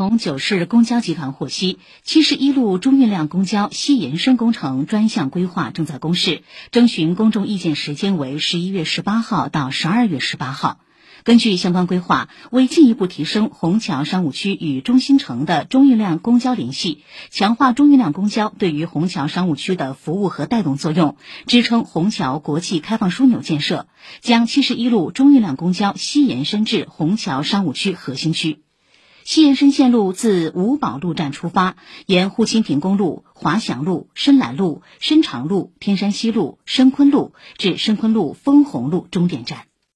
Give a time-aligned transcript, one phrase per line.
[0.00, 10.80] 从九市公交集团获悉，七十一路中运量公交西延伸工程专项规划正在公示，征询公众意见时间为十一月十八号到十二月十八号。
[11.22, 23.86] 根据相关规划，为进一步提升虹桥商务区与中心城的中运量公交联系，强化中运量公交对于虹桥商务区的服务和带动作用，支撑虹桥国际开放枢纽建设，
[24.22, 28.62] 将七十一路中运量公交西延伸至虹桥商务区核心区。
[29.24, 39.69] 西延伸线路自五宝路站出发，沿沪青平公路、华翔路、深兰路、深长路、天山西路、深昆路至深昆路丰虹路终点站。